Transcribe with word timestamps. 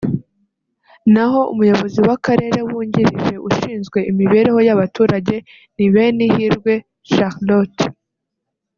naho 1.13 1.39
Umuyobozi 1.53 1.99
w’Akarere 2.07 2.59
wungirije 2.69 3.35
ushinzwe 3.49 3.99
Imibereho 4.11 4.59
y’Abaturage 4.67 5.35
ni 5.77 5.85
Benihirwe 5.93 6.73
Charlotte 7.13 7.83